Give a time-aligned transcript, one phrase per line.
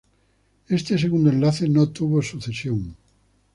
[0.67, 2.97] Este segundo enlace no tuvo sucesión.